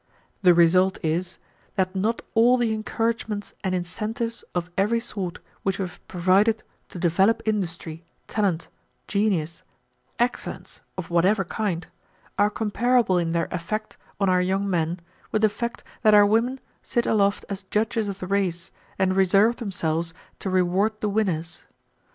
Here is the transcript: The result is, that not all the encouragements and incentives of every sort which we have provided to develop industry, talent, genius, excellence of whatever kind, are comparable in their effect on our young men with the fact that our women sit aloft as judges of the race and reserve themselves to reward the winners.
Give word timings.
The 0.41 0.55
result 0.55 0.97
is, 1.03 1.37
that 1.75 1.95
not 1.95 2.23
all 2.33 2.57
the 2.57 2.73
encouragements 2.73 3.53
and 3.63 3.75
incentives 3.75 4.43
of 4.55 4.71
every 4.75 4.99
sort 4.99 5.37
which 5.61 5.77
we 5.77 5.83
have 5.85 5.99
provided 6.07 6.63
to 6.89 6.97
develop 6.97 7.43
industry, 7.45 8.03
talent, 8.27 8.67
genius, 9.07 9.61
excellence 10.17 10.81
of 10.97 11.11
whatever 11.11 11.43
kind, 11.43 11.85
are 12.39 12.49
comparable 12.49 13.19
in 13.19 13.31
their 13.33 13.47
effect 13.51 13.95
on 14.19 14.27
our 14.27 14.41
young 14.41 14.67
men 14.67 14.99
with 15.31 15.43
the 15.43 15.49
fact 15.49 15.83
that 16.01 16.15
our 16.15 16.25
women 16.25 16.59
sit 16.81 17.05
aloft 17.05 17.45
as 17.47 17.61
judges 17.69 18.07
of 18.07 18.17
the 18.17 18.25
race 18.25 18.71
and 18.97 19.15
reserve 19.15 19.57
themselves 19.57 20.15
to 20.39 20.49
reward 20.49 20.99
the 21.01 21.09
winners. 21.09 21.65